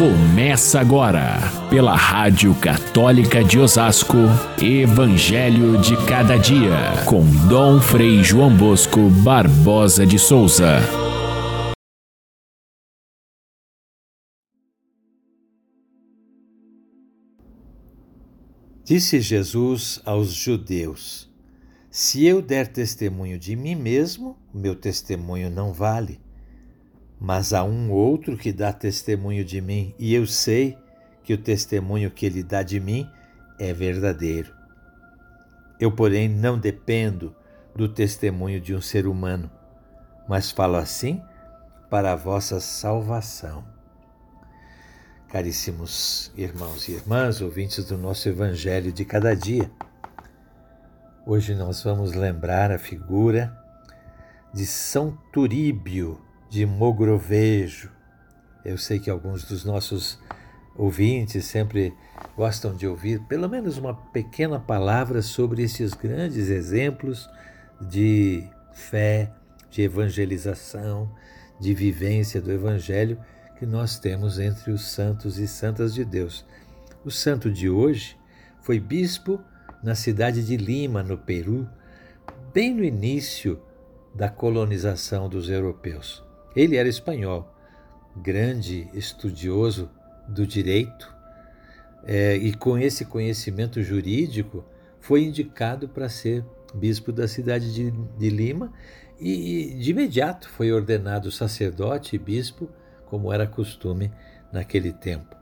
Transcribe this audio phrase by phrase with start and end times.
[0.00, 1.36] Começa agora,
[1.68, 4.16] pela Rádio Católica de Osasco,
[4.58, 10.78] Evangelho de Cada Dia, com Dom Frei João Bosco Barbosa de Souza.
[18.82, 21.30] Disse Jesus aos judeus:
[21.90, 26.18] Se eu der testemunho de mim mesmo, meu testemunho não vale.
[27.20, 30.78] Mas há um outro que dá testemunho de mim, e eu sei
[31.22, 33.06] que o testemunho que ele dá de mim
[33.58, 34.54] é verdadeiro.
[35.78, 37.36] Eu, porém, não dependo
[37.76, 39.50] do testemunho de um ser humano,
[40.26, 41.22] mas falo assim
[41.90, 43.64] para a vossa salvação.
[45.28, 49.70] Caríssimos irmãos e irmãs, ouvintes do nosso Evangelho de cada dia,
[51.26, 53.56] hoje nós vamos lembrar a figura
[54.52, 57.90] de São Turíbio de Mogrovejo.
[58.64, 60.18] Eu sei que alguns dos nossos
[60.76, 61.94] ouvintes sempre
[62.36, 67.30] gostam de ouvir pelo menos uma pequena palavra sobre esses grandes exemplos
[67.80, 69.32] de fé,
[69.70, 71.14] de evangelização,
[71.60, 73.18] de vivência do Evangelho
[73.56, 76.44] que nós temos entre os santos e santas de Deus.
[77.04, 78.16] O santo de hoje
[78.60, 79.40] foi bispo
[79.82, 81.68] na cidade de Lima, no Peru,
[82.52, 83.60] bem no início
[84.14, 86.29] da colonização dos europeus.
[86.54, 87.54] Ele era espanhol,
[88.16, 89.90] grande estudioso
[90.28, 91.14] do direito,
[92.04, 94.64] é, e com esse conhecimento jurídico
[95.00, 98.72] foi indicado para ser bispo da cidade de, de Lima
[99.20, 102.70] e, de imediato foi ordenado sacerdote e bispo,
[103.06, 104.10] como era costume
[104.52, 105.36] naquele tempo.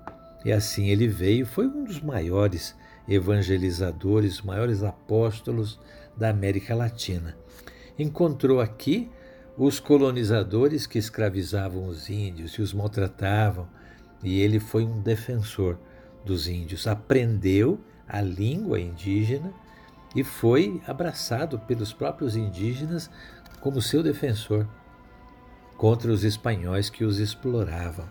[0.44, 2.74] E assim ele veio, foi um dos maiores
[3.08, 5.78] evangelizadores, maiores apóstolos
[6.16, 7.36] da América Latina.
[7.98, 9.10] Encontrou aqui
[9.58, 13.68] os colonizadores que escravizavam os índios e os maltratavam,
[14.22, 15.76] e ele foi um defensor
[16.24, 16.86] dos índios.
[16.86, 19.52] Aprendeu a língua indígena
[20.14, 23.10] e foi abraçado pelos próprios indígenas
[23.60, 24.64] como seu defensor
[25.76, 28.08] contra os espanhóis que os exploravam.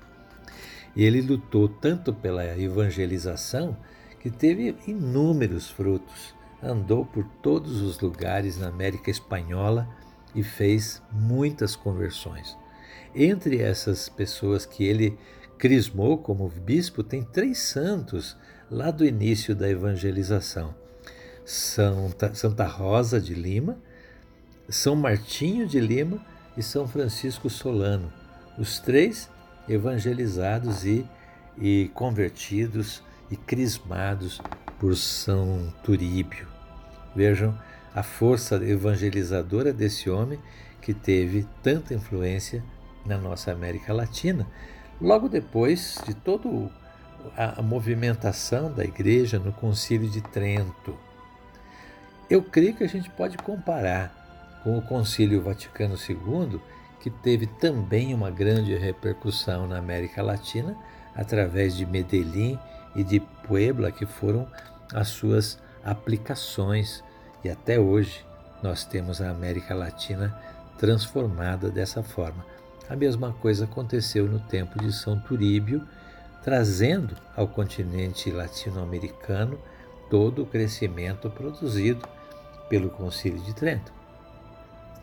[0.93, 3.77] E ele lutou tanto pela evangelização
[4.19, 6.35] que teve inúmeros frutos.
[6.61, 9.88] Andou por todos os lugares na América Espanhola
[10.37, 12.55] e fez muitas conversões.
[13.15, 15.17] Entre essas pessoas que ele
[15.57, 18.37] crismou como bispo, tem três santos
[18.69, 20.75] lá do início da evangelização:
[21.43, 23.79] Santa, Santa Rosa de Lima,
[24.69, 26.23] São Martinho de Lima
[26.55, 28.13] e São Francisco Solano.
[28.59, 29.27] Os três
[29.67, 31.03] evangelizados e,
[31.57, 34.39] e convertidos e crismados
[34.79, 36.47] por São Turíbio.
[37.15, 37.57] Vejam
[37.97, 40.38] a força evangelizadora desse homem
[40.80, 42.63] que teve tanta influência
[43.03, 44.46] na nossa América Latina.
[45.02, 46.47] Logo depois de toda
[47.35, 50.96] a movimentação da igreja no Concílio de Trento.
[52.30, 56.62] Eu creio que a gente pode comparar com o Concílio Vaticano II,
[57.00, 60.78] que teve também uma grande repercussão na América Latina,
[61.16, 62.59] através de Medellín
[62.96, 64.47] e de Puebla, que foram
[64.94, 67.03] as suas aplicações
[67.43, 68.25] e até hoje
[68.61, 70.37] nós temos a América Latina
[70.77, 72.45] transformada dessa forma.
[72.89, 75.85] A mesma coisa aconteceu no tempo de São Turíbio,
[76.43, 79.59] trazendo ao continente latino-americano
[80.09, 82.07] todo o crescimento produzido
[82.69, 83.91] pelo Concílio de Trento.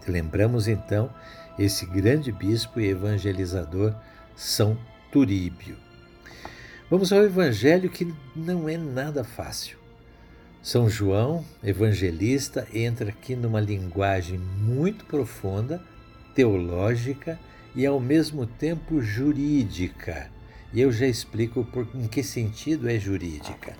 [0.06, 1.10] Lembramos então
[1.58, 3.94] esse grande bispo e evangelizador
[4.34, 4.76] São
[5.12, 5.76] Turíbio.
[6.90, 9.83] Vamos ao evangelho que não é nada fácil.
[10.64, 15.78] São João, evangelista, entra aqui numa linguagem muito profunda,
[16.34, 17.38] teológica
[17.76, 20.30] e ao mesmo tempo jurídica.
[20.72, 23.76] E eu já explico por, em que sentido é jurídica.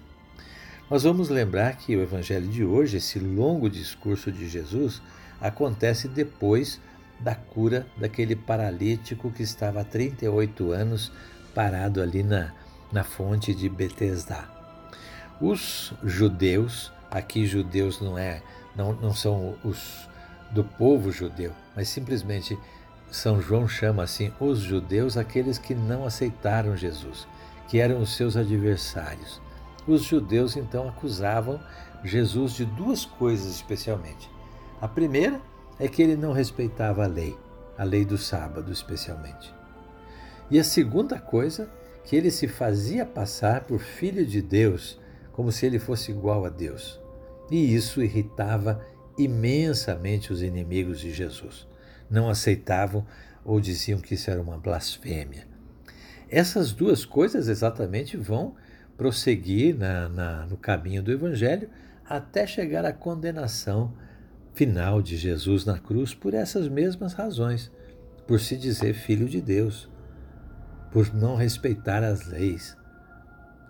[0.91, 5.01] Nós vamos lembrar que o evangelho de hoje, esse longo discurso de Jesus,
[5.41, 6.79] acontece depois
[7.19, 11.11] da cura daquele paralítico que estava há 38 anos
[11.55, 12.53] parado ali na,
[12.93, 14.54] na fonte de Betesda.
[15.41, 18.43] Os judeus, aqui judeus não é,
[18.77, 20.09] não, não são os
[20.51, 22.57] do povo judeu, mas simplesmente
[23.11, 27.27] São João chama assim os judeus aqueles que não aceitaram Jesus,
[27.69, 29.41] que eram os seus adversários.
[29.87, 31.61] Os judeus então acusavam
[32.05, 34.31] Jesus de duas coisas especialmente.
[34.81, 35.41] A primeira
[35.79, 37.37] é que ele não respeitava a lei,
[37.77, 39.53] a lei do sábado especialmente.
[40.51, 41.69] E a segunda coisa,
[42.05, 44.99] que ele se fazia passar por filho de Deus
[45.35, 47.01] como se ele fosse igual a Deus.
[47.51, 48.81] E isso irritava
[49.19, 51.67] imensamente os inimigos de Jesus.
[52.09, 53.05] Não aceitavam
[53.45, 55.47] ou diziam que isso era uma blasfêmia.
[56.31, 58.55] Essas duas coisas exatamente vão
[58.97, 61.69] prosseguir na, na, no caminho do Evangelho
[62.09, 63.93] até chegar à condenação
[64.53, 67.73] final de Jesus na cruz por essas mesmas razões,
[68.25, 69.91] por se dizer filho de Deus,
[70.93, 72.77] por não respeitar as leis.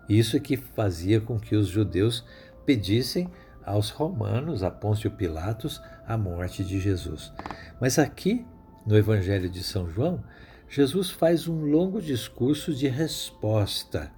[0.08, 2.24] Isso é que fazia com que os judeus
[2.66, 3.30] pedissem
[3.64, 7.32] aos romanos, a Pôncio Pilatos, a morte de Jesus.
[7.80, 8.44] Mas aqui,
[8.86, 10.22] no Evangelho de São João,
[10.68, 14.10] Jesus faz um longo discurso de resposta,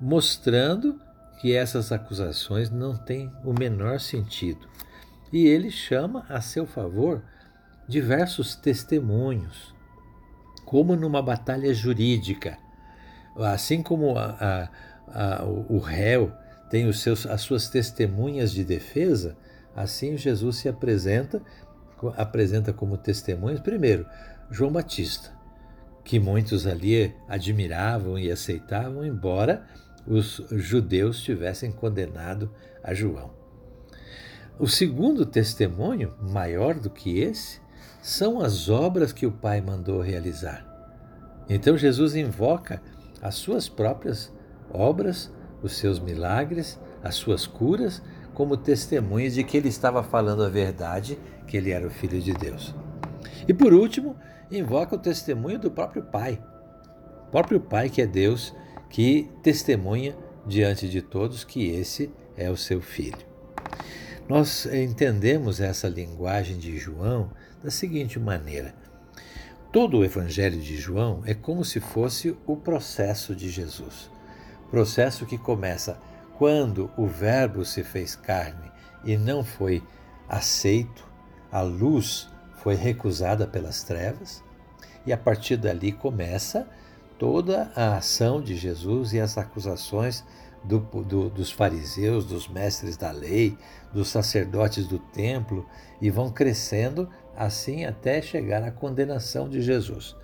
[0.00, 1.00] mostrando
[1.40, 4.68] que essas acusações não têm o menor sentido.
[5.32, 7.22] E ele chama a seu favor
[7.88, 9.74] diversos testemunhos,
[10.64, 12.58] como numa batalha jurídica.
[13.36, 14.68] Assim como a, a,
[15.12, 16.32] a, o réu
[16.70, 19.36] tem os seus, as suas testemunhas de defesa,
[19.74, 21.42] assim Jesus se apresenta,
[22.16, 24.06] apresenta como testemunhas, primeiro,
[24.50, 25.32] João Batista,
[26.04, 29.66] que muitos ali admiravam e aceitavam, embora
[30.06, 32.50] os judeus tivessem condenado
[32.82, 33.30] a João.
[34.58, 37.60] O segundo testemunho, maior do que esse,
[38.02, 40.66] são as obras que o Pai mandou realizar.
[41.48, 42.80] Então Jesus invoca
[43.20, 44.32] as suas próprias
[44.72, 45.32] obras,
[45.62, 48.02] os seus milagres, as suas curas,
[48.34, 52.32] como testemunhas de que ele estava falando a verdade, que ele era o Filho de
[52.32, 52.74] Deus.
[53.46, 54.16] E por último,
[54.50, 56.42] invoca o testemunho do próprio Pai.
[57.26, 58.54] O próprio Pai, que é Deus,
[58.88, 63.18] que testemunha diante de todos que esse é o seu filho.
[64.28, 67.30] Nós entendemos essa linguagem de João
[67.62, 68.74] da seguinte maneira:
[69.72, 74.10] todo o evangelho de João é como se fosse o processo de Jesus.
[74.70, 75.98] Processo que começa
[76.38, 78.70] quando o Verbo se fez carne
[79.04, 79.82] e não foi
[80.28, 81.06] aceito,
[81.50, 82.28] a luz
[82.62, 84.42] foi recusada pelas trevas,
[85.04, 86.68] e a partir dali começa
[87.18, 90.24] toda a ação de Jesus e as acusações
[90.62, 93.58] do, do, dos fariseus, dos mestres da lei,
[93.92, 95.66] dos sacerdotes do templo,
[96.00, 100.14] e vão crescendo assim até chegar à condenação de Jesus.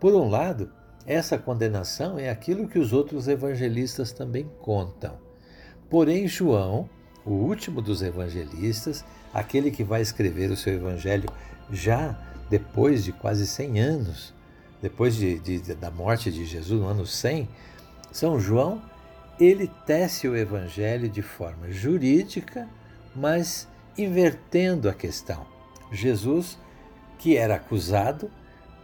[0.00, 0.72] Por um lado,
[1.06, 5.18] essa condenação é aquilo que os outros evangelistas também contam.
[5.90, 6.88] Porém, João,
[7.24, 11.28] o último dos evangelistas, aquele que vai escrever o seu evangelho
[11.70, 12.18] já
[12.48, 14.34] depois de quase 100 anos,
[14.80, 17.48] depois de, de, da morte de Jesus, no ano 100,
[18.12, 18.82] São João,
[19.40, 22.68] ele tece o evangelho de forma jurídica,
[23.14, 23.66] mas
[23.96, 25.46] invertendo a questão.
[25.90, 26.58] Jesus,
[27.18, 28.30] que era acusado,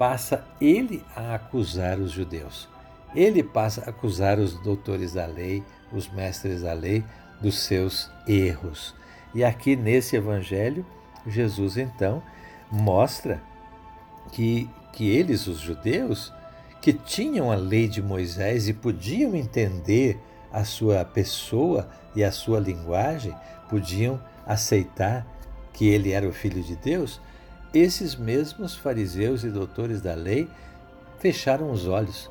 [0.00, 2.67] passa ele a acusar os judeus.
[3.14, 5.62] Ele passa a acusar os doutores da lei,
[5.93, 7.05] os mestres da lei,
[7.38, 8.94] dos seus erros.
[9.35, 10.87] E aqui nesse evangelho,
[11.26, 12.23] Jesus então
[12.73, 13.43] mostra
[14.32, 16.32] que que eles, os judeus,
[16.81, 20.19] que tinham a lei de Moisés e podiam entender
[20.50, 23.37] a sua pessoa e a sua linguagem,
[23.69, 25.26] podiam aceitar
[25.75, 27.20] que ele era o filho de Deus,
[27.73, 30.49] esses mesmos fariseus e doutores da lei
[31.19, 32.31] fecharam os olhos,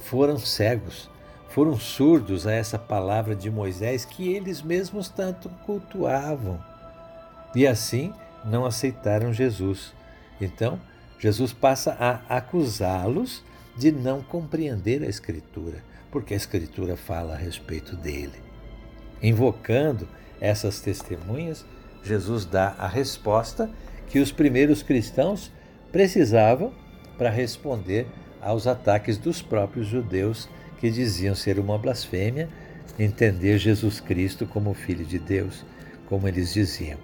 [0.00, 1.08] foram cegos,
[1.48, 6.62] foram surdos a essa palavra de Moisés que eles mesmos tanto cultuavam.
[7.54, 8.12] E assim
[8.44, 9.94] não aceitaram Jesus.
[10.40, 10.78] Então,
[11.18, 13.42] Jesus passa a acusá-los
[13.76, 18.42] de não compreender a Escritura, porque a Escritura fala a respeito dele.
[19.22, 20.06] Invocando
[20.40, 21.64] essas testemunhas,
[22.02, 23.70] Jesus dá a resposta
[24.08, 25.50] que os primeiros cristãos
[25.92, 26.72] precisavam
[27.16, 28.06] para responder
[28.40, 30.48] aos ataques dos próprios judeus
[30.78, 32.48] que diziam ser uma blasfêmia
[32.98, 35.64] entender Jesus Cristo como Filho de Deus,
[36.08, 36.98] como eles diziam.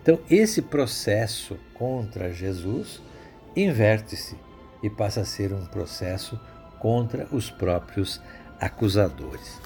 [0.00, 3.02] Então, esse processo contra Jesus
[3.54, 4.36] inverte-se
[4.82, 6.40] e passa a ser um processo
[6.78, 8.20] contra os próprios
[8.60, 9.60] acusadores.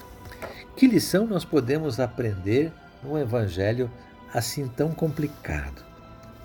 [0.77, 2.71] Que lição nós podemos aprender
[3.03, 3.91] num evangelho
[4.35, 5.85] assim tão complicado?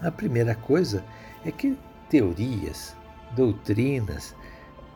[0.01, 1.03] A primeira coisa
[1.46, 1.77] é que
[2.10, 2.96] teorias,
[3.36, 4.36] doutrinas,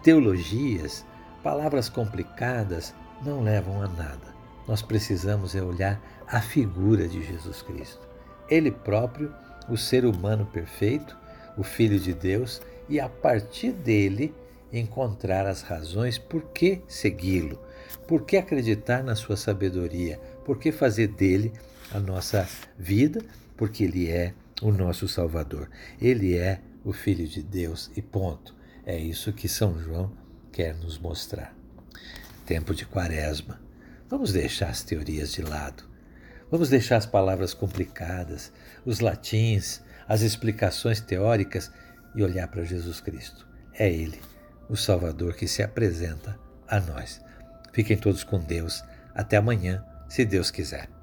[0.02, 1.06] teologias,
[1.44, 2.94] palavras complicadas
[3.24, 4.36] não levam a nada.
[4.68, 8.02] Nós precisamos é olhar a figura de Jesus Cristo.
[8.50, 9.32] Ele próprio,
[9.70, 11.16] o ser humano perfeito,
[11.56, 14.34] o Filho de Deus, e a partir dele
[14.74, 17.60] encontrar as razões por que segui-lo,
[18.08, 21.54] por que acreditar na sua sabedoria, por que fazer dele
[21.94, 22.48] a nossa
[22.78, 23.24] vida,
[23.56, 25.70] porque ele é o nosso Salvador.
[26.02, 28.56] Ele é o Filho de Deus e ponto.
[28.86, 30.12] É isso que São João
[30.52, 31.56] quer nos mostrar.
[32.46, 33.60] Tempo de quaresma.
[34.10, 35.84] Vamos deixar as teorias de lado.
[36.52, 38.54] Vamos deixar as palavras complicadas,
[38.86, 41.72] os latins, as explicações teóricas
[42.16, 43.48] e olhar para Jesus Cristo.
[43.74, 44.22] É Ele,
[44.70, 47.20] o Salvador que se apresenta a nós.
[47.74, 48.84] Fiquem todos com Deus.
[49.14, 50.95] Até amanhã, se Deus quiser.